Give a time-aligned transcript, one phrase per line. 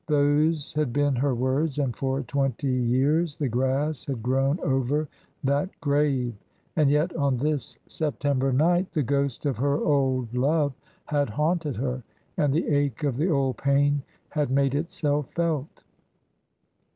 [0.07, 5.07] Those had been her words, and for twenty years the grass had grown over
[5.43, 6.33] that grave;
[6.75, 10.73] and yet, on this September night, the ghost of her old love
[11.05, 12.01] had haunted her,
[12.35, 15.83] and the ache of the old pain had made itself felt.